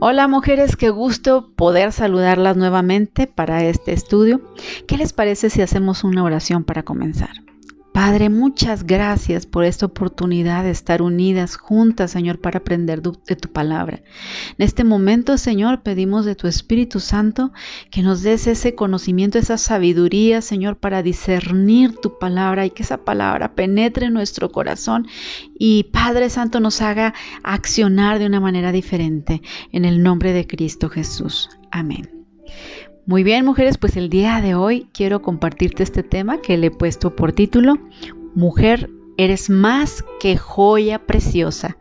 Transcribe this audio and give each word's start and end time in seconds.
Hola 0.00 0.26
mujeres, 0.26 0.76
qué 0.76 0.90
gusto 0.90 1.52
poder 1.54 1.92
saludarlas 1.92 2.56
nuevamente 2.56 3.26
para 3.28 3.64
este 3.64 3.92
estudio. 3.92 4.40
¿Qué 4.88 4.96
les 4.96 5.12
parece 5.12 5.50
si 5.50 5.62
hacemos 5.62 6.02
una 6.02 6.24
oración 6.24 6.64
para 6.64 6.82
comenzar? 6.82 7.30
Padre, 7.94 8.28
muchas 8.28 8.82
gracias 8.82 9.46
por 9.46 9.64
esta 9.64 9.86
oportunidad 9.86 10.64
de 10.64 10.72
estar 10.72 11.00
unidas 11.00 11.56
juntas, 11.56 12.10
Señor, 12.10 12.40
para 12.40 12.58
aprender 12.58 13.00
de 13.02 13.36
tu 13.36 13.52
palabra. 13.52 14.02
En 14.58 14.64
este 14.64 14.82
momento, 14.82 15.38
Señor, 15.38 15.82
pedimos 15.82 16.24
de 16.24 16.34
tu 16.34 16.48
Espíritu 16.48 16.98
Santo 16.98 17.52
que 17.92 18.02
nos 18.02 18.22
des 18.22 18.48
ese 18.48 18.74
conocimiento, 18.74 19.38
esa 19.38 19.58
sabiduría, 19.58 20.42
Señor, 20.42 20.76
para 20.76 21.04
discernir 21.04 21.94
tu 22.00 22.18
palabra 22.18 22.66
y 22.66 22.70
que 22.70 22.82
esa 22.82 23.04
palabra 23.04 23.54
penetre 23.54 24.06
en 24.06 24.14
nuestro 24.14 24.50
corazón 24.50 25.06
y 25.56 25.84
Padre 25.84 26.30
Santo 26.30 26.58
nos 26.58 26.82
haga 26.82 27.14
accionar 27.44 28.18
de 28.18 28.26
una 28.26 28.40
manera 28.40 28.72
diferente. 28.72 29.40
En 29.70 29.84
el 29.84 30.02
nombre 30.02 30.32
de 30.32 30.48
Cristo 30.48 30.88
Jesús. 30.88 31.48
Amén. 31.70 32.13
Muy 33.06 33.22
bien, 33.22 33.44
mujeres, 33.44 33.76
pues 33.76 33.98
el 33.98 34.08
día 34.08 34.40
de 34.40 34.54
hoy 34.54 34.88
quiero 34.94 35.20
compartirte 35.20 35.82
este 35.82 36.02
tema 36.02 36.40
que 36.40 36.56
le 36.56 36.68
he 36.68 36.70
puesto 36.70 37.14
por 37.14 37.32
título, 37.32 37.74
Mujer, 38.34 38.88
eres 39.18 39.50
más 39.50 40.02
que 40.18 40.38
joya 40.38 41.04
preciosa. 41.04 41.76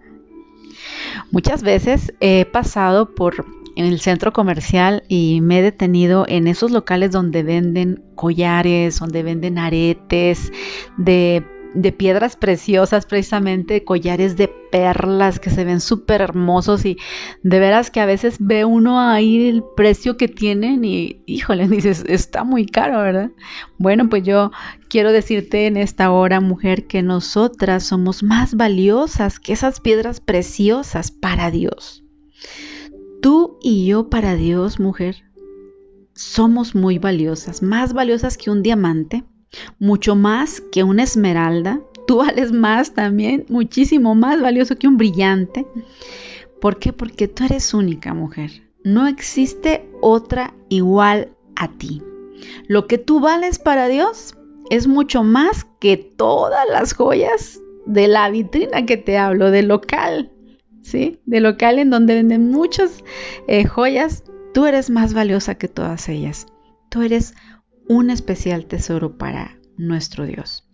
Muchas 1.31 1.63
veces 1.63 2.13
he 2.19 2.43
pasado 2.43 3.15
por 3.15 3.45
el 3.77 4.01
centro 4.01 4.33
comercial 4.33 5.03
y 5.07 5.39
me 5.39 5.59
he 5.59 5.61
detenido 5.61 6.25
en 6.27 6.45
esos 6.45 6.71
locales 6.71 7.11
donde 7.11 7.41
venden 7.41 8.03
collares, 8.15 8.99
donde 8.99 9.23
venden 9.23 9.57
aretes 9.57 10.51
de 10.97 11.45
de 11.73 11.91
piedras 11.91 12.35
preciosas, 12.35 13.05
precisamente 13.05 13.83
collares 13.83 14.37
de 14.37 14.47
perlas 14.47 15.39
que 15.39 15.49
se 15.49 15.65
ven 15.65 15.81
súper 15.81 16.21
hermosos 16.21 16.85
y 16.85 16.97
de 17.41 17.59
veras 17.59 17.91
que 17.91 17.99
a 17.99 18.05
veces 18.05 18.37
ve 18.39 18.65
uno 18.65 18.99
ahí 18.99 19.47
el 19.47 19.63
precio 19.75 20.17
que 20.17 20.27
tienen 20.27 20.83
y 20.85 21.21
híjole, 21.25 21.67
dices, 21.69 22.03
está 22.07 22.43
muy 22.43 22.65
caro, 22.65 22.99
¿verdad? 23.01 23.31
Bueno, 23.77 24.09
pues 24.09 24.23
yo 24.23 24.51
quiero 24.87 25.11
decirte 25.11 25.67
en 25.67 25.77
esta 25.77 26.11
hora, 26.11 26.39
mujer, 26.39 26.87
que 26.87 27.01
nosotras 27.01 27.83
somos 27.83 28.23
más 28.23 28.55
valiosas 28.55 29.39
que 29.39 29.53
esas 29.53 29.79
piedras 29.79 30.19
preciosas 30.19 31.11
para 31.11 31.51
Dios. 31.51 32.03
Tú 33.21 33.57
y 33.61 33.85
yo 33.85 34.09
para 34.09 34.35
Dios, 34.35 34.79
mujer, 34.79 35.23
somos 36.13 36.75
muy 36.75 36.99
valiosas, 36.99 37.61
más 37.61 37.93
valiosas 37.93 38.37
que 38.37 38.51
un 38.51 38.61
diamante 38.61 39.23
mucho 39.79 40.15
más 40.15 40.61
que 40.71 40.83
una 40.83 41.03
esmeralda. 41.03 41.81
Tú 42.07 42.17
vales 42.17 42.51
más 42.51 42.93
también, 42.93 43.45
muchísimo 43.47 44.13
más 44.13 44.41
valioso 44.41 44.75
que 44.75 44.87
un 44.87 44.97
brillante. 44.97 45.65
¿Por 46.59 46.77
qué? 46.77 46.93
Porque 46.93 47.27
tú 47.27 47.45
eres 47.45 47.73
única 47.73 48.13
mujer. 48.13 48.51
No 48.83 49.07
existe 49.07 49.89
otra 50.01 50.53
igual 50.69 51.29
a 51.55 51.69
ti. 51.69 52.01
Lo 52.67 52.87
que 52.87 52.97
tú 52.97 53.19
vales 53.19 53.59
para 53.59 53.87
Dios 53.87 54.35
es 54.69 54.87
mucho 54.87 55.23
más 55.23 55.65
que 55.79 55.97
todas 55.97 56.65
las 56.69 56.93
joyas 56.93 57.61
de 57.85 58.07
la 58.07 58.29
vitrina 58.29 58.85
que 58.85 58.97
te 58.97 59.17
hablo, 59.17 59.51
del 59.51 59.67
local, 59.67 60.31
¿sí? 60.81 61.19
De 61.25 61.39
local 61.39 61.79
en 61.79 61.89
donde 61.89 62.15
venden 62.15 62.49
muchas 62.49 63.03
eh, 63.47 63.65
joyas. 63.65 64.23
Tú 64.53 64.65
eres 64.65 64.89
más 64.89 65.13
valiosa 65.13 65.55
que 65.55 65.67
todas 65.67 66.07
ellas. 66.09 66.47
Tú 66.89 67.01
eres 67.01 67.33
un 67.87 68.09
especial 68.09 68.65
tesoro 68.65 69.17
para 69.17 69.57
nuestro 69.77 70.25
Dios. 70.25 70.67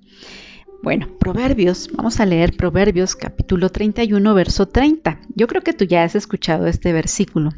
Bueno, 0.81 1.09
Proverbios, 1.19 1.89
vamos 1.93 2.19
a 2.19 2.25
leer 2.25 2.55
Proverbios 2.55 3.15
capítulo 3.15 3.69
31, 3.69 4.33
verso 4.33 4.67
30. 4.67 5.19
Yo 5.35 5.47
creo 5.47 5.61
que 5.61 5.73
tú 5.73 5.83
ya 5.83 6.03
has 6.03 6.15
escuchado 6.15 6.67
este 6.67 6.93
versículo. 6.93 7.51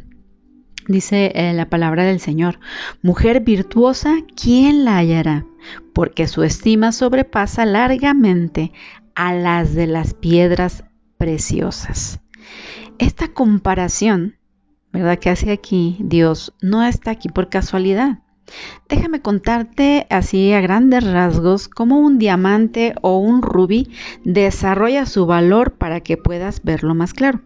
Dice 0.87 1.31
eh, 1.35 1.53
la 1.53 1.69
palabra 1.69 2.03
del 2.03 2.19
Señor, 2.19 2.59
mujer 3.03 3.41
virtuosa, 3.41 4.15
¿quién 4.35 4.83
la 4.85 4.97
hallará? 4.97 5.45
Porque 5.93 6.27
su 6.27 6.41
estima 6.41 6.91
sobrepasa 6.91 7.65
largamente 7.65 8.71
a 9.13 9.33
las 9.33 9.75
de 9.75 9.85
las 9.85 10.15
piedras 10.15 10.83
preciosas. 11.17 12.19
Esta 12.97 13.27
comparación, 13.27 14.37
¿verdad? 14.91 15.19
Que 15.19 15.29
hace 15.29 15.51
aquí 15.51 15.97
Dios, 15.99 16.55
no 16.61 16.83
está 16.83 17.11
aquí 17.11 17.29
por 17.29 17.49
casualidad. 17.49 18.19
Déjame 18.89 19.21
contarte 19.21 20.07
así 20.09 20.51
a 20.53 20.61
grandes 20.61 21.03
rasgos 21.03 21.67
cómo 21.67 21.99
un 21.99 22.17
diamante 22.17 22.93
o 23.01 23.17
un 23.19 23.41
rubí 23.41 23.89
desarrolla 24.23 25.05
su 25.05 25.25
valor 25.25 25.73
para 25.73 26.01
que 26.01 26.17
puedas 26.17 26.63
verlo 26.63 26.93
más 26.95 27.13
claro. 27.13 27.41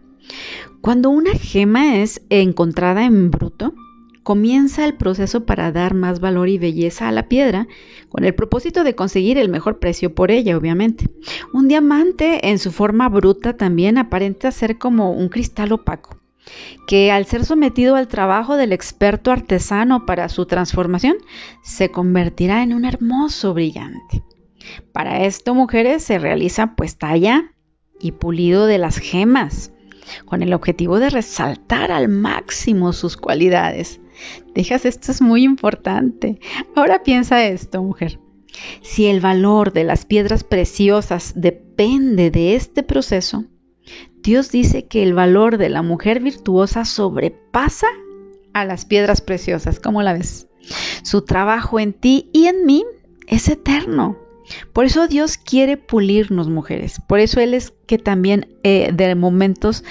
Cuando 0.80 1.10
una 1.10 1.32
gema 1.32 1.96
es 1.96 2.20
encontrada 2.30 3.04
en 3.04 3.30
bruto, 3.30 3.74
comienza 4.22 4.84
el 4.84 4.94
proceso 4.94 5.46
para 5.46 5.70
dar 5.70 5.94
más 5.94 6.18
valor 6.18 6.48
y 6.48 6.58
belleza 6.58 7.06
a 7.06 7.12
la 7.12 7.28
piedra, 7.28 7.68
con 8.08 8.24
el 8.24 8.34
propósito 8.34 8.82
de 8.82 8.96
conseguir 8.96 9.38
el 9.38 9.48
mejor 9.48 9.78
precio 9.78 10.14
por 10.14 10.32
ella, 10.32 10.56
obviamente. 10.56 11.08
Un 11.52 11.68
diamante 11.68 12.48
en 12.48 12.58
su 12.58 12.72
forma 12.72 13.08
bruta 13.08 13.56
también 13.56 13.98
aparenta 13.98 14.50
ser 14.50 14.78
como 14.78 15.12
un 15.12 15.28
cristal 15.28 15.72
opaco 15.72 16.16
que 16.86 17.10
al 17.10 17.26
ser 17.26 17.44
sometido 17.44 17.96
al 17.96 18.08
trabajo 18.08 18.56
del 18.56 18.72
experto 18.72 19.30
artesano 19.30 20.06
para 20.06 20.28
su 20.28 20.46
transformación, 20.46 21.16
se 21.62 21.90
convertirá 21.90 22.62
en 22.62 22.72
un 22.72 22.84
hermoso 22.84 23.54
brillante. 23.54 24.22
Para 24.92 25.24
esto, 25.24 25.54
mujeres, 25.54 26.02
se 26.02 26.18
realiza 26.18 26.74
pues 26.76 26.98
talla 26.98 27.52
y 28.00 28.12
pulido 28.12 28.66
de 28.66 28.78
las 28.78 28.98
gemas, 28.98 29.72
con 30.24 30.42
el 30.42 30.52
objetivo 30.52 30.98
de 30.98 31.10
resaltar 31.10 31.90
al 31.90 32.08
máximo 32.08 32.92
sus 32.92 33.16
cualidades. 33.16 34.00
Dejas, 34.54 34.84
esto 34.84 35.12
es 35.12 35.20
muy 35.20 35.42
importante. 35.44 36.38
Ahora 36.74 37.02
piensa 37.02 37.44
esto, 37.44 37.82
mujer. 37.82 38.18
Si 38.82 39.06
el 39.06 39.20
valor 39.20 39.72
de 39.72 39.84
las 39.84 40.06
piedras 40.06 40.44
preciosas 40.44 41.32
depende 41.36 42.30
de 42.30 42.54
este 42.54 42.82
proceso, 42.82 43.44
Dios 44.22 44.50
dice 44.50 44.86
que 44.86 45.02
el 45.02 45.14
valor 45.14 45.58
de 45.58 45.68
la 45.68 45.82
mujer 45.82 46.20
virtuosa 46.20 46.84
sobrepasa 46.84 47.86
a 48.52 48.64
las 48.64 48.84
piedras 48.84 49.20
preciosas. 49.20 49.80
¿Cómo 49.80 50.02
la 50.02 50.12
ves? 50.12 50.48
Su 51.02 51.22
trabajo 51.22 51.78
en 51.78 51.92
ti 51.92 52.28
y 52.32 52.46
en 52.46 52.66
mí 52.66 52.84
es 53.26 53.48
eterno. 53.48 54.16
Por 54.72 54.84
eso 54.84 55.08
Dios 55.08 55.38
quiere 55.38 55.76
pulirnos, 55.76 56.48
mujeres. 56.48 57.00
Por 57.06 57.20
eso 57.20 57.40
Él 57.40 57.54
es 57.54 57.72
que 57.86 57.98
también 57.98 58.48
eh, 58.62 58.90
de 58.92 59.14
momentos 59.14 59.84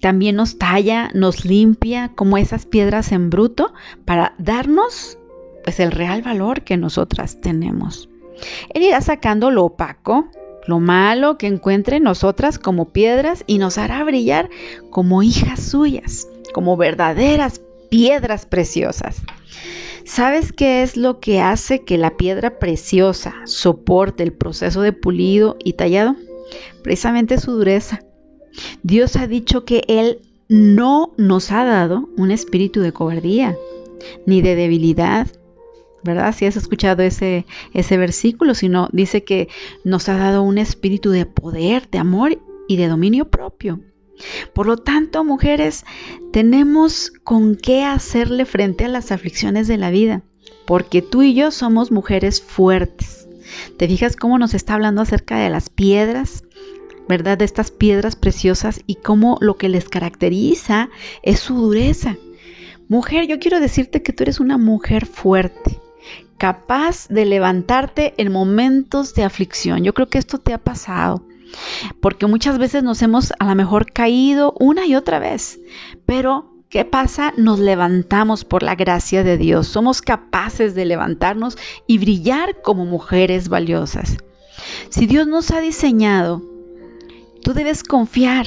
también 0.00 0.36
nos 0.36 0.58
talla, 0.58 1.10
nos 1.14 1.44
limpia 1.44 2.12
como 2.14 2.38
esas 2.38 2.66
piedras 2.66 3.12
en 3.12 3.30
bruto 3.30 3.72
para 4.04 4.34
darnos 4.38 5.18
pues 5.64 5.80
el 5.80 5.90
real 5.90 6.22
valor 6.22 6.62
que 6.62 6.76
nosotras 6.76 7.40
tenemos. 7.40 8.08
Él 8.72 8.84
irá 8.84 9.00
sacando 9.00 9.50
lo 9.50 9.64
opaco, 9.64 10.28
lo 10.66 10.80
malo 10.80 11.38
que 11.38 11.46
encuentre 11.46 11.96
en 11.96 12.02
nosotras 12.02 12.58
como 12.58 12.90
piedras 12.90 13.44
y 13.46 13.58
nos 13.58 13.78
hará 13.78 14.02
brillar 14.04 14.50
como 14.90 15.22
hijas 15.22 15.60
suyas, 15.60 16.28
como 16.52 16.76
verdaderas 16.76 17.60
piedras 17.88 18.46
preciosas. 18.46 19.22
¿Sabes 20.04 20.52
qué 20.52 20.82
es 20.82 20.96
lo 20.96 21.18
que 21.18 21.40
hace 21.40 21.82
que 21.82 21.98
la 21.98 22.16
piedra 22.16 22.58
preciosa 22.58 23.34
soporte 23.44 24.22
el 24.22 24.32
proceso 24.32 24.80
de 24.80 24.92
pulido 24.92 25.56
y 25.64 25.72
tallado? 25.72 26.14
Precisamente 26.82 27.38
su 27.38 27.52
dureza. 27.52 28.00
Dios 28.82 29.16
ha 29.16 29.26
dicho 29.26 29.64
que 29.64 29.82
Él 29.88 30.20
no 30.48 31.12
nos 31.16 31.50
ha 31.50 31.64
dado 31.64 32.08
un 32.16 32.30
espíritu 32.30 32.80
de 32.80 32.92
cobardía, 32.92 33.56
ni 34.26 34.42
de 34.42 34.54
debilidad, 34.54 35.26
¿verdad? 36.06 36.34
Si 36.34 36.46
has 36.46 36.56
escuchado 36.56 37.02
ese, 37.02 37.46
ese 37.74 37.96
versículo, 37.96 38.54
sino 38.54 38.88
dice 38.92 39.24
que 39.24 39.48
nos 39.84 40.08
ha 40.08 40.16
dado 40.16 40.42
un 40.42 40.58
espíritu 40.58 41.10
de 41.10 41.26
poder, 41.26 41.88
de 41.90 41.98
amor 41.98 42.38
y 42.68 42.76
de 42.76 42.88
dominio 42.88 43.28
propio. 43.28 43.80
Por 44.54 44.66
lo 44.66 44.76
tanto, 44.76 45.24
mujeres, 45.24 45.84
tenemos 46.32 47.12
con 47.24 47.56
qué 47.56 47.84
hacerle 47.84 48.44
frente 48.46 48.84
a 48.84 48.88
las 48.88 49.12
aflicciones 49.12 49.68
de 49.68 49.76
la 49.76 49.90
vida, 49.90 50.22
porque 50.66 51.02
tú 51.02 51.22
y 51.22 51.34
yo 51.34 51.50
somos 51.50 51.90
mujeres 51.90 52.40
fuertes. 52.40 53.28
¿Te 53.76 53.86
fijas 53.86 54.16
cómo 54.16 54.38
nos 54.38 54.54
está 54.54 54.74
hablando 54.74 55.02
acerca 55.02 55.38
de 55.38 55.50
las 55.50 55.70
piedras? 55.70 56.44
¿Verdad? 57.08 57.38
De 57.38 57.44
estas 57.44 57.70
piedras 57.70 58.16
preciosas 58.16 58.80
y 58.86 58.96
cómo 58.96 59.38
lo 59.40 59.56
que 59.56 59.68
les 59.68 59.88
caracteriza 59.88 60.88
es 61.22 61.38
su 61.38 61.54
dureza. 61.54 62.16
Mujer, 62.88 63.26
yo 63.26 63.38
quiero 63.38 63.60
decirte 63.60 64.02
que 64.02 64.12
tú 64.12 64.24
eres 64.24 64.40
una 64.40 64.58
mujer 64.58 65.06
fuerte 65.06 65.80
capaz 66.38 67.08
de 67.08 67.24
levantarte 67.24 68.14
en 68.16 68.32
momentos 68.32 69.14
de 69.14 69.24
aflicción. 69.24 69.84
Yo 69.84 69.94
creo 69.94 70.08
que 70.08 70.18
esto 70.18 70.38
te 70.38 70.52
ha 70.52 70.58
pasado, 70.58 71.22
porque 72.00 72.26
muchas 72.26 72.58
veces 72.58 72.82
nos 72.82 73.02
hemos 73.02 73.32
a 73.38 73.46
lo 73.46 73.54
mejor 73.54 73.92
caído 73.92 74.54
una 74.58 74.86
y 74.86 74.94
otra 74.94 75.18
vez, 75.18 75.58
pero 76.04 76.52
¿qué 76.68 76.84
pasa? 76.84 77.32
Nos 77.36 77.58
levantamos 77.58 78.44
por 78.44 78.62
la 78.62 78.74
gracia 78.74 79.22
de 79.22 79.38
Dios, 79.38 79.66
somos 79.68 80.02
capaces 80.02 80.74
de 80.74 80.84
levantarnos 80.84 81.56
y 81.86 81.98
brillar 81.98 82.60
como 82.62 82.84
mujeres 82.84 83.48
valiosas. 83.48 84.16
Si 84.90 85.06
Dios 85.06 85.26
nos 85.26 85.50
ha 85.50 85.60
diseñado, 85.60 86.42
tú 87.42 87.52
debes 87.52 87.82
confiar 87.82 88.46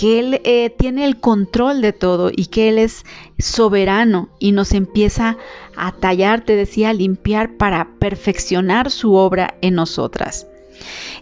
que 0.00 0.18
Él 0.18 0.40
eh, 0.44 0.70
tiene 0.70 1.04
el 1.04 1.20
control 1.20 1.82
de 1.82 1.92
todo 1.92 2.30
y 2.34 2.46
que 2.46 2.70
Él 2.70 2.78
es 2.78 3.04
soberano 3.38 4.30
y 4.38 4.52
nos 4.52 4.72
empieza 4.72 5.36
a 5.76 5.92
tallar, 5.92 6.40
te 6.40 6.56
decía, 6.56 6.88
a 6.88 6.94
limpiar 6.94 7.58
para 7.58 7.86
perfeccionar 7.98 8.90
su 8.90 9.12
obra 9.12 9.58
en 9.60 9.74
nosotras. 9.74 10.46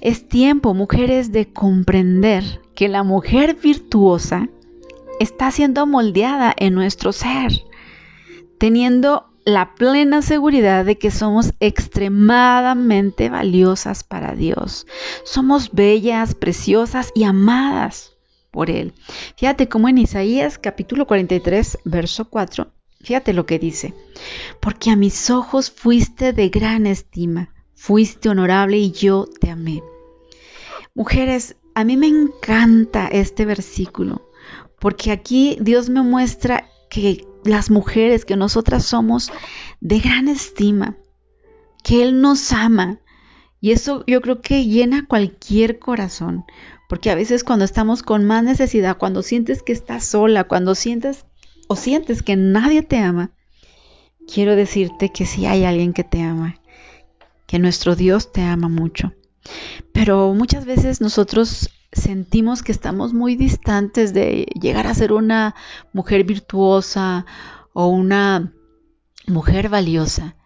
Es 0.00 0.28
tiempo, 0.28 0.74
mujeres, 0.74 1.32
de 1.32 1.52
comprender 1.52 2.60
que 2.76 2.86
la 2.86 3.02
mujer 3.02 3.56
virtuosa 3.60 4.48
está 5.18 5.50
siendo 5.50 5.84
moldeada 5.84 6.54
en 6.56 6.74
nuestro 6.74 7.12
ser, 7.12 7.50
teniendo 8.58 9.26
la 9.44 9.74
plena 9.74 10.22
seguridad 10.22 10.84
de 10.84 10.98
que 10.98 11.10
somos 11.10 11.52
extremadamente 11.58 13.28
valiosas 13.28 14.04
para 14.04 14.36
Dios. 14.36 14.86
Somos 15.24 15.72
bellas, 15.72 16.36
preciosas 16.36 17.10
y 17.16 17.24
amadas 17.24 18.17
Él. 18.64 18.94
Fíjate 19.36 19.68
cómo 19.68 19.88
en 19.88 19.98
Isaías 19.98 20.58
capítulo 20.58 21.06
43, 21.06 21.78
verso 21.84 22.28
4, 22.28 22.72
fíjate 23.00 23.32
lo 23.32 23.46
que 23.46 23.58
dice. 23.58 23.94
Porque 24.60 24.90
a 24.90 24.96
mis 24.96 25.30
ojos 25.30 25.70
fuiste 25.70 26.32
de 26.32 26.48
gran 26.48 26.86
estima, 26.86 27.54
fuiste 27.74 28.28
honorable 28.28 28.78
y 28.78 28.92
yo 28.92 29.28
te 29.40 29.50
amé. 29.50 29.82
Mujeres, 30.94 31.56
a 31.74 31.84
mí 31.84 31.96
me 31.96 32.08
encanta 32.08 33.06
este 33.06 33.44
versículo, 33.44 34.28
porque 34.80 35.12
aquí 35.12 35.56
Dios 35.60 35.88
me 35.88 36.02
muestra 36.02 36.68
que 36.90 37.24
las 37.44 37.70
mujeres, 37.70 38.24
que 38.24 38.36
nosotras 38.36 38.84
somos 38.84 39.30
de 39.80 40.00
gran 40.00 40.28
estima, 40.28 40.96
que 41.84 42.02
Él 42.02 42.20
nos 42.20 42.52
ama. 42.52 42.98
Y 43.60 43.72
eso 43.72 44.04
yo 44.06 44.20
creo 44.20 44.40
que 44.40 44.66
llena 44.66 45.06
cualquier 45.06 45.78
corazón, 45.78 46.44
porque 46.88 47.10
a 47.10 47.14
veces 47.14 47.44
cuando 47.44 47.64
estamos 47.64 48.02
con 48.02 48.24
más 48.24 48.42
necesidad, 48.42 48.96
cuando 48.96 49.22
sientes 49.22 49.62
que 49.62 49.72
estás 49.72 50.04
sola, 50.04 50.44
cuando 50.44 50.74
sientes 50.74 51.26
o 51.68 51.76
sientes 51.76 52.22
que 52.22 52.34
nadie 52.34 52.82
te 52.82 52.98
ama, 52.98 53.30
quiero 54.26 54.56
decirte 54.56 55.10
que 55.10 55.26
sí 55.26 55.46
hay 55.46 55.64
alguien 55.64 55.92
que 55.92 56.02
te 56.02 56.22
ama, 56.22 56.56
que 57.46 57.58
nuestro 57.58 57.94
Dios 57.94 58.32
te 58.32 58.42
ama 58.42 58.68
mucho. 58.68 59.12
Pero 59.92 60.32
muchas 60.34 60.64
veces 60.64 61.00
nosotros 61.00 61.70
sentimos 61.92 62.62
que 62.62 62.72
estamos 62.72 63.12
muy 63.12 63.36
distantes 63.36 64.14
de 64.14 64.46
llegar 64.60 64.86
a 64.86 64.94
ser 64.94 65.12
una 65.12 65.54
mujer 65.92 66.24
virtuosa 66.24 67.26
o 67.74 67.88
una 67.88 68.52
mujer 69.26 69.68
valiosa. 69.68 70.36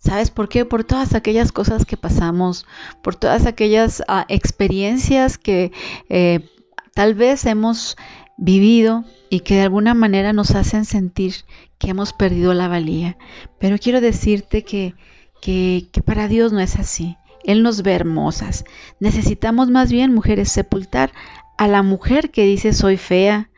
¿Sabes 0.00 0.30
por 0.30 0.48
qué? 0.48 0.64
Por 0.64 0.82
todas 0.82 1.14
aquellas 1.14 1.52
cosas 1.52 1.84
que 1.84 1.98
pasamos, 1.98 2.66
por 3.02 3.16
todas 3.16 3.44
aquellas 3.44 4.02
ah, 4.08 4.24
experiencias 4.28 5.36
que 5.36 5.72
eh, 6.08 6.48
tal 6.94 7.14
vez 7.14 7.44
hemos 7.44 7.98
vivido 8.38 9.04
y 9.28 9.40
que 9.40 9.56
de 9.56 9.62
alguna 9.62 9.92
manera 9.92 10.32
nos 10.32 10.52
hacen 10.52 10.86
sentir 10.86 11.34
que 11.78 11.90
hemos 11.90 12.14
perdido 12.14 12.54
la 12.54 12.66
valía. 12.66 13.18
Pero 13.58 13.76
quiero 13.78 14.00
decirte 14.00 14.64
que, 14.64 14.94
que, 15.42 15.88
que 15.92 16.00
para 16.00 16.28
Dios 16.28 16.50
no 16.52 16.60
es 16.60 16.76
así. 16.76 17.18
Él 17.44 17.62
nos 17.62 17.82
ve 17.82 17.92
hermosas. 17.92 18.64
Necesitamos 19.00 19.70
más 19.70 19.92
bien, 19.92 20.14
mujeres, 20.14 20.50
sepultar 20.50 21.12
a 21.58 21.68
la 21.68 21.82
mujer 21.82 22.30
que 22.30 22.44
dice 22.44 22.72
soy 22.72 22.96
fea, 22.96 23.50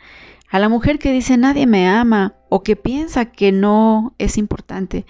a 0.51 0.59
la 0.59 0.69
mujer 0.69 0.99
que 0.99 1.13
dice 1.13 1.37
nadie 1.37 1.67
me 1.67 1.89
ama 1.89 2.35
o 2.49 2.65
que 2.65 2.75
piensa 2.75 3.27
que 3.27 3.53
no 3.53 4.15
es 4.19 4.39
importante. 4.39 5.07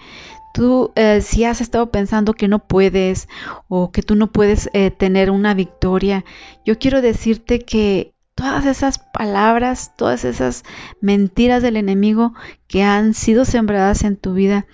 Tú, 0.53 0.91
eh, 0.95 1.21
si 1.21 1.43
has 1.45 1.61
estado 1.61 1.91
pensando 1.91 2.33
que 2.33 2.47
no 2.47 2.59
puedes 2.59 3.27
o 3.67 3.91
que 3.91 4.03
tú 4.03 4.15
no 4.15 4.31
puedes 4.31 4.69
eh, 4.73 4.91
tener 4.91 5.31
una 5.31 5.55
victoria, 5.55 6.23
yo 6.63 6.77
quiero 6.77 7.01
decirte 7.01 7.59
que 7.59 8.13
todas 8.35 8.65
esas 8.65 8.99
palabras, 8.99 9.93
todas 9.95 10.25
esas 10.25 10.63
mentiras 11.01 11.63
del 11.63 11.77
enemigo 11.77 12.33
que 12.67 12.83
han 12.83 13.13
sido 13.13 13.45
sembradas 13.45 14.03
en 14.03 14.15
tu 14.15 14.33
vida, 14.33 14.67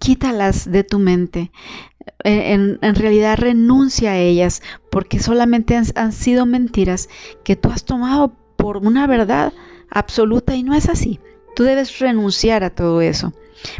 quítalas 0.00 0.70
de 0.70 0.84
tu 0.84 0.98
mente. 0.98 1.50
En, 2.22 2.78
realidad 2.94 3.38
renuncia 3.38 4.12
a 4.12 4.18
ellas 4.18 4.62
porque 4.90 5.18
solamente 5.18 5.76
han, 5.76 6.12
sido 6.12 6.46
mentiras 6.46 7.08
que 7.42 7.56
tú 7.56 7.70
has 7.70 7.84
tomado 7.84 8.36
por 8.56 8.76
una 8.76 9.06
verdad 9.06 9.52
absoluta 9.90 10.54
y 10.54 10.62
no 10.62 10.74
es 10.74 10.88
así. 10.88 11.20
Tú 11.54 11.64
debes 11.64 11.98
renunciar 11.98 12.64
a 12.64 12.70
todo 12.70 13.00
eso. 13.00 13.32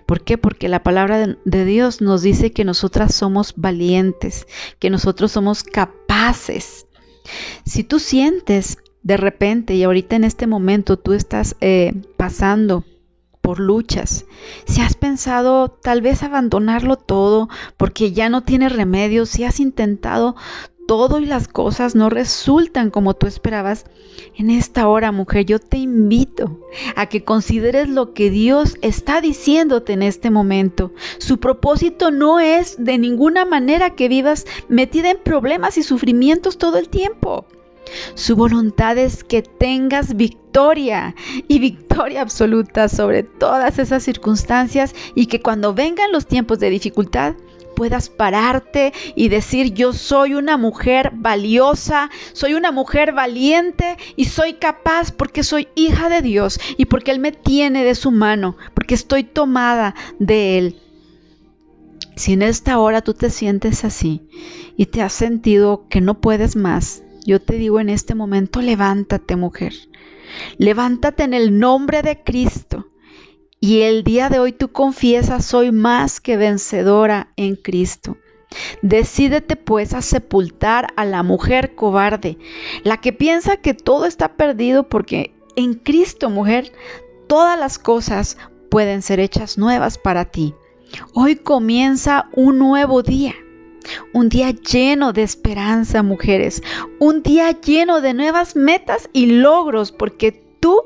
¿Por 0.06 0.22
qué? 0.22 0.38
Porque 0.38 0.68
la 0.68 0.82
palabra 0.82 1.36
de, 1.44 1.64
Dios 1.64 2.00
nos 2.00 2.22
dice 2.22 2.52
que 2.52 2.64
nosotras 2.64 3.14
somos 3.14 3.54
valientes, 3.56 4.46
que 4.78 4.90
nosotros 4.90 5.32
somos 5.32 5.62
capaces. 5.62 6.86
Si 7.64 7.84
tú 7.84 7.98
sientes 7.98 8.78
de 9.02 9.16
repente 9.16 9.74
y 9.74 9.82
ahorita 9.82 10.16
en 10.16 10.24
este 10.24 10.46
momento 10.46 10.96
tú 10.96 11.12
estás 11.12 11.56
eh, 11.60 11.92
pasando 12.16 12.84
por 13.40 13.60
luchas, 13.60 14.24
si 14.66 14.80
has 14.80 14.94
pensado 14.94 15.68
tal 15.68 16.02
vez 16.02 16.22
abandonarlo 16.22 16.96
todo 16.96 17.48
porque 17.76 18.12
ya 18.12 18.28
no 18.28 18.42
tiene 18.42 18.68
remedio, 18.68 19.26
si 19.26 19.44
has 19.44 19.60
intentado 19.60 20.36
todo 20.86 21.20
y 21.20 21.26
las 21.26 21.48
cosas 21.48 21.94
no 21.94 22.08
resultan 22.08 22.90
como 22.90 23.14
tú 23.14 23.26
esperabas, 23.26 23.84
en 24.36 24.50
esta 24.50 24.88
hora, 24.88 25.12
mujer, 25.12 25.44
yo 25.44 25.58
te 25.58 25.78
invito 25.78 26.60
a 26.94 27.06
que 27.06 27.24
consideres 27.24 27.88
lo 27.88 28.12
que 28.12 28.30
Dios 28.30 28.76
está 28.82 29.20
diciéndote 29.20 29.92
en 29.92 30.02
este 30.02 30.30
momento. 30.30 30.92
Su 31.18 31.38
propósito 31.38 32.10
no 32.10 32.40
es 32.40 32.76
de 32.78 32.98
ninguna 32.98 33.44
manera 33.44 33.90
que 33.90 34.08
vivas 34.08 34.46
metida 34.68 35.10
en 35.10 35.18
problemas 35.18 35.78
y 35.78 35.82
sufrimientos 35.82 36.58
todo 36.58 36.78
el 36.78 36.88
tiempo. 36.88 37.46
Su 38.14 38.36
voluntad 38.36 38.98
es 38.98 39.24
que 39.24 39.42
tengas 39.42 40.16
victoria 40.16 41.14
y 41.48 41.58
victoria 41.58 42.22
absoluta 42.22 42.88
sobre 42.88 43.22
todas 43.22 43.78
esas 43.78 44.02
circunstancias 44.02 44.94
y 45.14 45.26
que 45.26 45.40
cuando 45.40 45.74
vengan 45.74 46.12
los 46.12 46.26
tiempos 46.26 46.58
de 46.58 46.70
dificultad 46.70 47.34
puedas 47.76 48.08
pararte 48.08 48.92
y 49.14 49.28
decir 49.28 49.74
yo 49.74 49.92
soy 49.92 50.34
una 50.34 50.56
mujer 50.56 51.12
valiosa, 51.14 52.10
soy 52.32 52.54
una 52.54 52.72
mujer 52.72 53.12
valiente 53.12 53.96
y 54.16 54.24
soy 54.24 54.54
capaz 54.54 55.12
porque 55.12 55.44
soy 55.44 55.68
hija 55.76 56.08
de 56.08 56.22
Dios 56.22 56.58
y 56.76 56.86
porque 56.86 57.12
Él 57.12 57.20
me 57.20 57.30
tiene 57.30 57.84
de 57.84 57.94
su 57.94 58.10
mano, 58.10 58.56
porque 58.74 58.96
estoy 58.96 59.22
tomada 59.22 59.94
de 60.18 60.58
Él. 60.58 60.80
Si 62.16 62.32
en 62.32 62.42
esta 62.42 62.78
hora 62.78 63.02
tú 63.02 63.12
te 63.12 63.30
sientes 63.30 63.84
así 63.84 64.26
y 64.76 64.86
te 64.86 65.02
has 65.02 65.12
sentido 65.12 65.86
que 65.88 66.00
no 66.00 66.18
puedes 66.20 66.56
más, 66.56 67.02
yo 67.26 67.42
te 67.42 67.56
digo 67.56 67.78
en 67.78 67.90
este 67.90 68.14
momento, 68.14 68.62
levántate 68.62 69.36
mujer, 69.36 69.74
levántate 70.56 71.24
en 71.24 71.34
el 71.34 71.58
nombre 71.58 72.02
de 72.02 72.22
Cristo. 72.22 72.86
Y 73.58 73.80
el 73.80 74.04
día 74.04 74.28
de 74.28 74.38
hoy 74.38 74.52
tú 74.52 74.68
confiesas, 74.68 75.46
soy 75.46 75.72
más 75.72 76.20
que 76.20 76.36
vencedora 76.36 77.32
en 77.36 77.56
Cristo. 77.56 78.18
Decídete 78.82 79.56
pues 79.56 79.94
a 79.94 80.02
sepultar 80.02 80.92
a 80.96 81.06
la 81.06 81.22
mujer 81.22 81.74
cobarde, 81.74 82.38
la 82.84 82.98
que 82.98 83.14
piensa 83.14 83.56
que 83.56 83.72
todo 83.72 84.04
está 84.04 84.36
perdido 84.36 84.88
porque 84.88 85.34
en 85.56 85.74
Cristo, 85.74 86.28
mujer, 86.28 86.70
todas 87.28 87.58
las 87.58 87.78
cosas 87.78 88.36
pueden 88.70 89.00
ser 89.00 89.20
hechas 89.20 89.56
nuevas 89.56 89.96
para 89.96 90.26
ti. 90.26 90.54
Hoy 91.14 91.36
comienza 91.36 92.28
un 92.32 92.58
nuevo 92.58 93.02
día. 93.02 93.34
Un 94.12 94.28
día 94.28 94.50
lleno 94.50 95.12
de 95.12 95.22
esperanza, 95.22 96.02
mujeres. 96.02 96.62
Un 96.98 97.22
día 97.22 97.52
lleno 97.52 98.02
de 98.02 98.12
nuevas 98.12 98.54
metas 98.54 99.08
y 99.14 99.26
logros, 99.26 99.92
porque 99.92 100.32
tú 100.60 100.82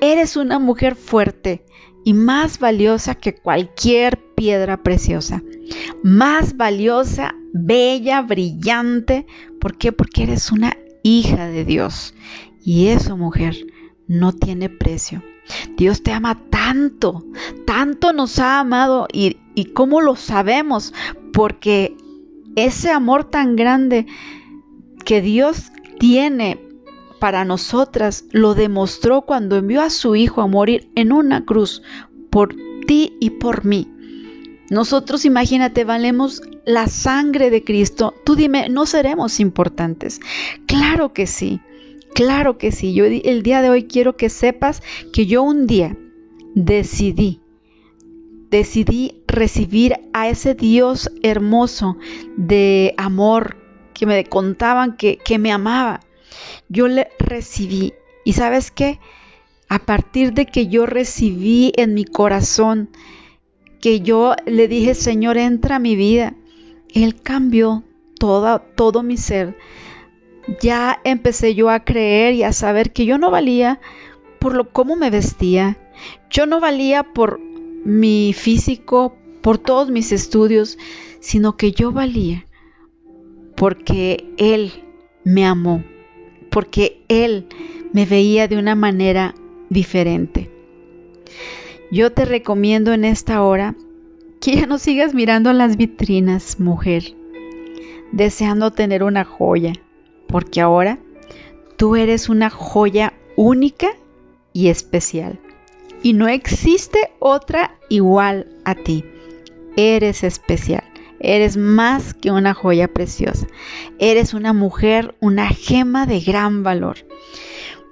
eres 0.00 0.36
una 0.36 0.58
mujer 0.58 0.94
fuerte 0.94 1.64
y 2.04 2.14
más 2.14 2.58
valiosa 2.58 3.14
que 3.14 3.34
cualquier 3.34 4.18
piedra 4.34 4.82
preciosa. 4.82 5.42
Más 6.02 6.56
valiosa, 6.56 7.34
bella, 7.52 8.22
brillante. 8.22 9.26
¿Por 9.60 9.76
qué? 9.76 9.92
Porque 9.92 10.24
eres 10.24 10.50
una 10.52 10.76
hija 11.02 11.46
de 11.48 11.64
Dios. 11.64 12.14
Y 12.64 12.88
eso, 12.88 13.16
mujer, 13.16 13.56
no 14.08 14.32
tiene 14.32 14.68
precio. 14.68 15.22
Dios 15.76 16.02
te 16.02 16.12
ama 16.12 16.40
tanto, 16.50 17.24
tanto 17.66 18.12
nos 18.12 18.38
ha 18.38 18.60
amado 18.60 19.08
y, 19.12 19.38
y 19.54 19.66
cómo 19.66 20.00
lo 20.00 20.14
sabemos, 20.14 20.94
porque 21.32 21.96
ese 22.54 22.90
amor 22.90 23.24
tan 23.24 23.56
grande 23.56 24.06
que 25.04 25.20
Dios 25.20 25.72
tiene 25.98 26.60
para 27.22 27.44
nosotras 27.44 28.24
lo 28.32 28.56
demostró 28.56 29.22
cuando 29.22 29.54
envió 29.54 29.80
a 29.82 29.90
su 29.90 30.16
Hijo 30.16 30.42
a 30.42 30.48
morir 30.48 30.90
en 30.96 31.12
una 31.12 31.44
cruz 31.44 31.80
por 32.30 32.56
ti 32.88 33.16
y 33.20 33.30
por 33.30 33.64
mí. 33.64 33.88
Nosotros, 34.70 35.24
imagínate, 35.24 35.84
valemos 35.84 36.42
la 36.66 36.88
sangre 36.88 37.50
de 37.50 37.62
Cristo. 37.62 38.12
Tú 38.24 38.34
dime, 38.34 38.68
¿no 38.70 38.86
seremos 38.86 39.38
importantes? 39.38 40.20
Claro 40.66 41.12
que 41.12 41.28
sí, 41.28 41.60
claro 42.12 42.58
que 42.58 42.72
sí. 42.72 42.92
Yo 42.92 43.04
el 43.04 43.44
día 43.44 43.62
de 43.62 43.70
hoy 43.70 43.84
quiero 43.84 44.16
que 44.16 44.28
sepas 44.28 44.82
que 45.12 45.26
yo 45.26 45.44
un 45.44 45.68
día 45.68 45.96
decidí 46.56 47.40
decidí 48.50 49.22
recibir 49.28 49.94
a 50.12 50.28
ese 50.28 50.56
Dios 50.56 51.08
hermoso 51.22 51.98
de 52.36 52.94
amor 52.98 53.58
que 53.94 54.06
me 54.06 54.24
contaban 54.24 54.96
que, 54.96 55.18
que 55.18 55.38
me 55.38 55.52
amaba. 55.52 56.00
Yo 56.68 56.88
le 56.88 57.08
recibí 57.18 57.94
Y 58.24 58.34
sabes 58.34 58.70
qué? 58.70 59.00
A 59.68 59.80
partir 59.80 60.32
de 60.32 60.46
que 60.46 60.68
yo 60.68 60.86
recibí 60.86 61.72
en 61.76 61.94
mi 61.94 62.04
corazón, 62.04 62.90
que 63.80 64.00
yo 64.00 64.34
le 64.44 64.68
dije, 64.68 64.94
Señor, 64.94 65.38
entra 65.38 65.76
a 65.76 65.78
mi 65.78 65.96
vida, 65.96 66.34
Él 66.92 67.22
cambió 67.22 67.82
todo, 68.18 68.60
todo 68.60 69.02
mi 69.02 69.16
ser. 69.16 69.56
Ya 70.60 71.00
empecé 71.04 71.54
yo 71.54 71.70
a 71.70 71.84
creer 71.84 72.34
y 72.34 72.42
a 72.42 72.52
saber 72.52 72.92
que 72.92 73.06
yo 73.06 73.16
no 73.16 73.30
valía 73.30 73.80
por 74.40 74.54
lo 74.54 74.70
cómo 74.70 74.94
me 74.94 75.08
vestía. 75.08 75.78
Yo 76.28 76.44
no 76.46 76.60
valía 76.60 77.02
por 77.02 77.40
mi 77.40 78.34
físico, 78.34 79.16
por 79.40 79.56
todos 79.56 79.90
mis 79.90 80.12
estudios, 80.12 80.76
sino 81.20 81.56
que 81.56 81.72
yo 81.72 81.92
valía 81.92 82.44
porque 83.62 84.24
Él 84.38 84.72
me 85.24 85.46
amó, 85.46 85.84
porque 86.52 87.02
Él 87.08 87.46
me 87.92 88.06
veía 88.06 88.46
de 88.46 88.58
una 88.58 88.74
manera 88.76 89.34
diferente. 89.70 90.50
Yo 91.90 92.12
te 92.12 92.24
recomiendo 92.24 92.92
en 92.92 93.04
esta 93.04 93.42
hora 93.42 93.74
que 94.40 94.56
ya 94.56 94.66
no 94.66 94.78
sigas 94.78 95.14
mirando 95.14 95.52
las 95.52 95.76
vitrinas, 95.76 96.60
mujer, 96.60 97.14
deseando 98.12 98.70
tener 98.70 99.02
una 99.02 99.24
joya, 99.24 99.72
porque 100.28 100.60
ahora 100.60 100.98
tú 101.76 101.96
eres 101.96 102.28
una 102.28 102.50
joya 102.50 103.14
única 103.36 103.88
y 104.52 104.68
especial. 104.68 105.38
Y 106.02 106.12
no 106.12 106.28
existe 106.28 107.12
otra 107.18 107.78
igual 107.88 108.48
a 108.64 108.74
ti. 108.74 109.04
Eres 109.76 110.24
especial. 110.24 110.91
Eres 111.22 111.56
más 111.56 112.14
que 112.14 112.30
una 112.30 112.52
joya 112.52 112.88
preciosa. 112.88 113.46
Eres 113.98 114.34
una 114.34 114.52
mujer, 114.52 115.14
una 115.20 115.48
gema 115.48 116.04
de 116.04 116.20
gran 116.20 116.62
valor. 116.62 116.98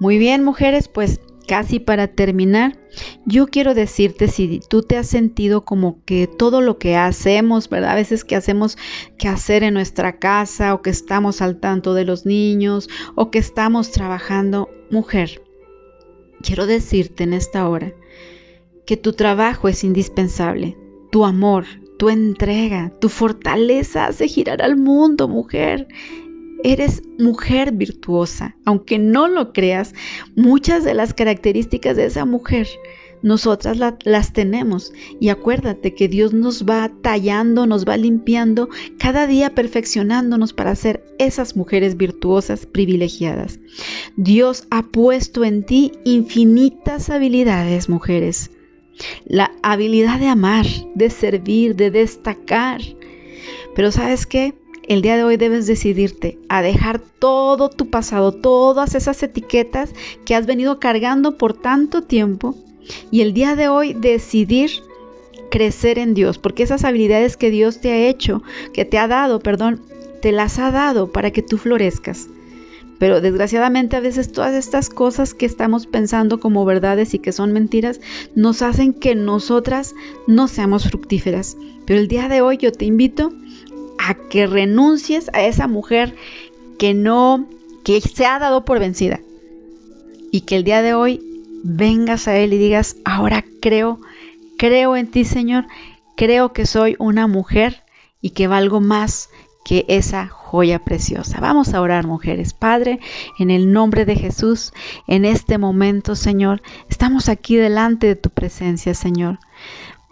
Muy 0.00 0.18
bien, 0.18 0.44
mujeres, 0.44 0.88
pues 0.88 1.20
casi 1.50 1.80
para 1.80 2.06
terminar, 2.06 2.78
yo 3.26 3.48
quiero 3.48 3.74
decirte 3.74 4.28
si 4.28 4.60
tú 4.68 4.82
te 4.82 4.96
has 4.96 5.08
sentido 5.08 5.64
como 5.64 6.04
que 6.04 6.28
todo 6.28 6.60
lo 6.60 6.78
que 6.78 6.96
hacemos, 6.96 7.68
¿verdad? 7.68 7.90
A 7.90 7.96
veces 7.96 8.24
que 8.24 8.36
hacemos 8.36 8.78
que 9.18 9.26
hacer 9.26 9.64
en 9.64 9.74
nuestra 9.74 10.18
casa 10.18 10.74
o 10.74 10.80
que 10.80 10.90
estamos 10.90 11.42
al 11.42 11.58
tanto 11.58 11.92
de 11.94 12.04
los 12.04 12.24
niños 12.24 12.88
o 13.16 13.32
que 13.32 13.40
estamos 13.40 13.90
trabajando, 13.90 14.68
mujer, 14.92 15.42
quiero 16.40 16.66
decirte 16.66 17.24
en 17.24 17.32
esta 17.32 17.68
hora 17.68 17.94
que 18.86 18.96
tu 18.96 19.12
trabajo 19.12 19.68
es 19.68 19.82
indispensable, 19.82 20.76
tu 21.10 21.24
amor, 21.24 21.64
tu 22.00 22.08
entrega, 22.08 22.90
tu 22.98 23.10
fortaleza 23.10 24.06
hace 24.06 24.26
girar 24.26 24.62
al 24.62 24.78
mundo, 24.78 25.28
mujer. 25.28 25.86
Eres 26.64 27.02
mujer 27.18 27.72
virtuosa, 27.72 28.56
aunque 28.64 28.98
no 28.98 29.28
lo 29.28 29.52
creas, 29.52 29.94
muchas 30.34 30.82
de 30.82 30.94
las 30.94 31.12
características 31.12 31.98
de 31.98 32.06
esa 32.06 32.24
mujer 32.24 32.68
nosotras 33.22 33.76
las 34.04 34.32
tenemos 34.32 34.94
y 35.20 35.28
acuérdate 35.28 35.94
que 35.94 36.08
Dios 36.08 36.32
nos 36.32 36.64
va 36.64 36.90
tallando, 37.02 37.66
nos 37.66 37.84
va 37.84 37.98
limpiando, 37.98 38.70
cada 38.98 39.26
día 39.26 39.54
perfeccionándonos 39.54 40.54
para 40.54 40.74
ser 40.74 41.04
esas 41.18 41.54
mujeres 41.54 41.98
virtuosas 41.98 42.64
privilegiadas. 42.64 43.60
Dios 44.16 44.66
ha 44.70 44.84
puesto 44.84 45.44
en 45.44 45.66
ti 45.66 45.92
infinitas 46.04 47.10
habilidades, 47.10 47.90
mujeres 47.90 48.50
la 49.24 49.52
habilidad 49.62 50.18
de 50.18 50.28
amar, 50.28 50.66
de 50.94 51.10
servir, 51.10 51.76
de 51.76 51.90
destacar. 51.90 52.80
Pero 53.74 53.92
sabes 53.92 54.26
qué? 54.26 54.54
El 54.88 55.02
día 55.02 55.16
de 55.16 55.24
hoy 55.24 55.36
debes 55.36 55.66
decidirte 55.66 56.38
a 56.48 56.62
dejar 56.62 56.98
todo 56.98 57.70
tu 57.70 57.90
pasado, 57.90 58.32
todas 58.32 58.94
esas 58.94 59.22
etiquetas 59.22 59.90
que 60.24 60.34
has 60.34 60.46
venido 60.46 60.80
cargando 60.80 61.38
por 61.38 61.54
tanto 61.54 62.02
tiempo 62.02 62.56
y 63.10 63.20
el 63.20 63.32
día 63.32 63.54
de 63.54 63.68
hoy 63.68 63.94
decidir 63.94 64.70
crecer 65.50 65.98
en 65.98 66.14
Dios, 66.14 66.38
porque 66.38 66.62
esas 66.62 66.84
habilidades 66.84 67.36
que 67.36 67.50
Dios 67.50 67.80
te 67.80 67.92
ha 67.92 68.08
hecho, 68.08 68.42
que 68.72 68.84
te 68.84 68.98
ha 68.98 69.06
dado, 69.06 69.40
perdón, 69.40 69.80
te 70.22 70.32
las 70.32 70.58
ha 70.58 70.70
dado 70.70 71.12
para 71.12 71.30
que 71.30 71.42
tú 71.42 71.58
florezcas. 71.58 72.28
Pero 73.00 73.22
desgraciadamente 73.22 73.96
a 73.96 74.00
veces 74.00 74.30
todas 74.30 74.52
estas 74.52 74.90
cosas 74.90 75.32
que 75.32 75.46
estamos 75.46 75.86
pensando 75.86 76.38
como 76.38 76.66
verdades 76.66 77.14
y 77.14 77.18
que 77.18 77.32
son 77.32 77.50
mentiras 77.50 77.98
nos 78.34 78.60
hacen 78.60 78.92
que 78.92 79.14
nosotras 79.14 79.94
no 80.26 80.48
seamos 80.48 80.84
fructíferas. 80.84 81.56
Pero 81.86 81.98
el 81.98 82.08
día 82.08 82.28
de 82.28 82.42
hoy 82.42 82.58
yo 82.58 82.72
te 82.72 82.84
invito 82.84 83.32
a 83.98 84.12
que 84.14 84.46
renuncies 84.46 85.30
a 85.32 85.42
esa 85.42 85.66
mujer 85.66 86.14
que 86.78 86.92
no, 86.92 87.48
que 87.84 88.02
se 88.02 88.26
ha 88.26 88.38
dado 88.38 88.66
por 88.66 88.78
vencida. 88.78 89.18
Y 90.30 90.42
que 90.42 90.56
el 90.56 90.64
día 90.64 90.82
de 90.82 90.92
hoy 90.92 91.22
vengas 91.64 92.28
a 92.28 92.36
Él 92.36 92.52
y 92.52 92.58
digas, 92.58 92.96
ahora 93.06 93.46
creo, 93.62 93.98
creo 94.58 94.94
en 94.94 95.10
ti 95.10 95.24
Señor, 95.24 95.64
creo 96.18 96.52
que 96.52 96.66
soy 96.66 96.96
una 96.98 97.26
mujer 97.26 97.82
y 98.20 98.30
que 98.30 98.46
valgo 98.46 98.82
más 98.82 99.30
que 99.64 99.84
esa 99.88 100.28
joya 100.28 100.80
preciosa. 100.80 101.40
Vamos 101.40 101.74
a 101.74 101.80
orar, 101.80 102.06
mujeres. 102.06 102.54
Padre, 102.54 103.00
en 103.38 103.50
el 103.50 103.72
nombre 103.72 104.04
de 104.04 104.16
Jesús, 104.16 104.72
en 105.06 105.24
este 105.24 105.58
momento, 105.58 106.16
Señor, 106.16 106.62
estamos 106.88 107.28
aquí 107.28 107.56
delante 107.56 108.06
de 108.06 108.16
tu 108.16 108.30
presencia, 108.30 108.94
Señor. 108.94 109.38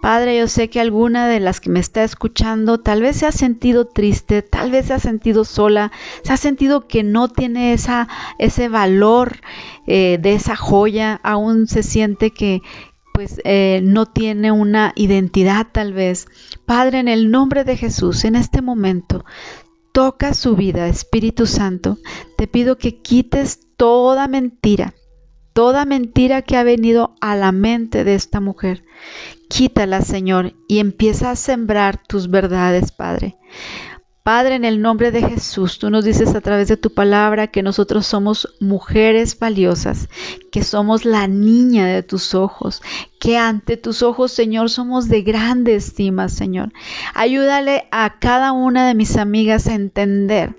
Padre, 0.00 0.38
yo 0.38 0.46
sé 0.46 0.70
que 0.70 0.78
alguna 0.78 1.26
de 1.26 1.40
las 1.40 1.60
que 1.60 1.70
me 1.70 1.80
está 1.80 2.04
escuchando 2.04 2.78
tal 2.78 3.02
vez 3.02 3.16
se 3.16 3.26
ha 3.26 3.32
sentido 3.32 3.84
triste, 3.84 4.42
tal 4.42 4.70
vez 4.70 4.86
se 4.86 4.94
ha 4.94 5.00
sentido 5.00 5.44
sola, 5.44 5.90
se 6.22 6.32
ha 6.32 6.36
sentido 6.36 6.86
que 6.86 7.02
no 7.02 7.28
tiene 7.28 7.72
esa, 7.72 8.06
ese 8.38 8.68
valor 8.68 9.40
eh, 9.88 10.18
de 10.20 10.34
esa 10.34 10.54
joya, 10.54 11.18
aún 11.24 11.66
se 11.66 11.82
siente 11.82 12.30
que, 12.30 12.62
pues 13.18 13.40
eh, 13.42 13.80
no 13.82 14.06
tiene 14.06 14.52
una 14.52 14.92
identidad 14.94 15.66
tal 15.72 15.92
vez. 15.92 16.28
Padre, 16.66 17.00
en 17.00 17.08
el 17.08 17.32
nombre 17.32 17.64
de 17.64 17.76
Jesús, 17.76 18.24
en 18.24 18.36
este 18.36 18.62
momento, 18.62 19.24
toca 19.92 20.34
su 20.34 20.54
vida, 20.54 20.86
Espíritu 20.86 21.46
Santo. 21.46 21.98
Te 22.36 22.46
pido 22.46 22.78
que 22.78 23.02
quites 23.02 23.58
toda 23.76 24.28
mentira, 24.28 24.94
toda 25.52 25.84
mentira 25.84 26.42
que 26.42 26.56
ha 26.56 26.62
venido 26.62 27.16
a 27.20 27.34
la 27.34 27.50
mente 27.50 28.04
de 28.04 28.14
esta 28.14 28.38
mujer. 28.38 28.84
Quítala, 29.48 30.02
Señor, 30.02 30.54
y 30.68 30.78
empieza 30.78 31.32
a 31.32 31.34
sembrar 31.34 32.00
tus 32.06 32.30
verdades, 32.30 32.92
Padre. 32.92 33.36
Padre, 34.28 34.56
en 34.56 34.66
el 34.66 34.82
nombre 34.82 35.10
de 35.10 35.22
Jesús, 35.22 35.78
tú 35.78 35.88
nos 35.88 36.04
dices 36.04 36.34
a 36.34 36.42
través 36.42 36.68
de 36.68 36.76
tu 36.76 36.92
palabra 36.92 37.46
que 37.46 37.62
nosotros 37.62 38.04
somos 38.04 38.54
mujeres 38.60 39.38
valiosas, 39.38 40.10
que 40.52 40.62
somos 40.62 41.06
la 41.06 41.26
niña 41.28 41.86
de 41.86 42.02
tus 42.02 42.34
ojos, 42.34 42.82
que 43.18 43.38
ante 43.38 43.78
tus 43.78 44.02
ojos, 44.02 44.30
Señor, 44.30 44.68
somos 44.68 45.08
de 45.08 45.22
grande 45.22 45.76
estima, 45.76 46.28
Señor. 46.28 46.74
Ayúdale 47.14 47.88
a 47.90 48.18
cada 48.18 48.52
una 48.52 48.86
de 48.86 48.94
mis 48.94 49.16
amigas 49.16 49.66
a 49.66 49.74
entender 49.74 50.54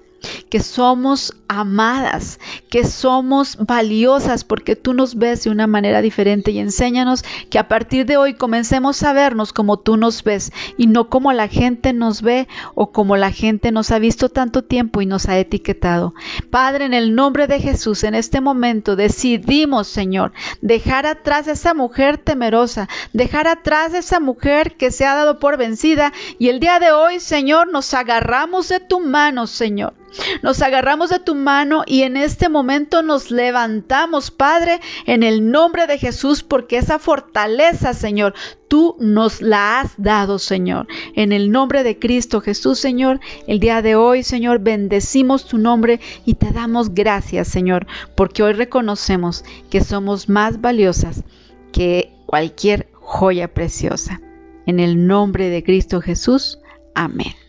que 0.50 0.60
somos 0.60 1.36
amadas, 1.48 2.40
que 2.70 2.86
somos 2.86 3.58
valiosas 3.58 4.44
porque 4.44 4.76
tú 4.76 4.94
nos 4.94 5.16
ves 5.16 5.44
de 5.44 5.50
una 5.50 5.68
manera 5.68 6.02
diferente 6.02 6.52
y 6.52 6.60
enséñanos 6.60 7.24
que 7.50 7.60
a 7.60 7.68
partir 7.68 8.06
de 8.06 8.18
hoy 8.18 8.34
comencemos 8.36 9.02
a 9.04 9.14
vernos 9.14 9.54
como 9.54 9.78
tú 9.78 9.98
nos 9.98 10.24
ves 10.24 10.52
y 10.78 10.88
no 10.88 11.10
como 11.10 11.34
la 11.34 11.48
gente 11.48 11.94
nos 11.94 12.22
ve 12.22 12.48
o 12.76 12.92
como 12.92 13.18
la 13.18 13.32
gente 13.32 13.72
nos 13.72 13.92
ha 13.92 14.00
visto 14.00 14.30
tanto 14.30 14.64
tiempo 14.64 15.02
y 15.02 15.06
nos 15.06 15.28
ha 15.28 15.38
etiquetado. 15.40 16.14
Padre, 16.50 16.86
en 16.86 16.94
el 16.94 17.16
nombre 17.16 17.48
de 17.48 17.60
Jesús, 17.60 18.04
en 18.04 18.16
este 18.16 18.42
momento 18.42 18.96
decidimos, 18.96 19.88
Señor, 19.88 20.34
dejar 20.62 21.06
atrás 21.06 21.48
a 21.48 21.54
esa 21.54 21.74
mujer 21.74 22.18
temerosa, 22.18 22.90
dejar 23.14 23.48
atrás 23.48 23.94
a 23.94 24.00
esa 24.00 24.20
mujer 24.20 24.76
que 24.78 24.92
se 24.92 25.06
ha 25.06 25.16
dado 25.16 25.40
por 25.40 25.58
vencida 25.58 26.14
y 26.38 26.50
el 26.50 26.60
día 26.60 26.80
de 26.80 26.92
hoy, 26.92 27.20
Señor, 27.20 27.72
nos 27.72 27.94
agarramos 27.94 28.70
de 28.70 28.80
tu 28.80 29.00
mano, 29.00 29.48
Señor. 29.48 29.94
Nos 30.42 30.62
agarramos 30.62 31.10
de 31.10 31.20
tu 31.20 31.36
mano 31.36 31.84
y 31.86 32.04
en 32.04 32.18
este 32.18 32.50
momento 32.50 33.02
nos 33.02 33.32
levantamos, 33.32 34.32
Padre, 34.32 34.80
en 35.06 35.24
el 35.24 35.52
nombre 35.52 35.88
de 35.88 35.98
Jesús, 35.98 36.44
porque 36.44 36.78
esa 36.78 37.00
fortaleza, 37.00 37.94
Señor, 37.94 38.34
tú 38.68 38.96
nos 39.00 39.42
la 39.42 39.80
has 39.80 39.94
dado, 39.98 40.40
Señor. 40.40 40.88
En 41.16 41.32
el 41.32 41.52
nombre 41.52 41.84
de 41.84 42.00
Cristo 42.00 42.42
Jesús, 42.42 42.80
Señor, 42.80 43.20
el 43.48 43.60
día 43.60 43.82
de 43.82 43.96
hoy, 43.96 44.24
Señor, 44.24 44.60
bendecimos 44.60 45.46
tu 45.46 45.58
nombre 45.58 46.00
y 46.26 46.36
te 46.36 46.52
damos 46.52 46.94
gracias, 46.94 47.48
Señor, 47.48 47.88
porque 48.16 48.44
hoy 48.44 48.54
reconocemos 48.54 49.44
que 49.70 49.84
somos 49.84 50.30
más 50.30 50.62
valiosas 50.62 51.24
que 51.72 52.14
cualquier 52.26 52.88
joya 52.94 53.54
preciosa. 53.54 54.22
En 54.66 54.80
el 54.80 55.08
nombre 55.08 55.50
de 55.50 55.64
Cristo 55.64 56.00
Jesús. 56.00 56.60
Amén. 56.94 57.49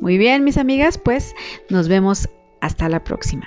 Muy 0.00 0.18
bien, 0.18 0.44
mis 0.44 0.58
amigas, 0.58 0.98
pues 0.98 1.34
nos 1.70 1.88
vemos 1.88 2.28
hasta 2.60 2.88
la 2.88 3.02
próxima. 3.02 3.46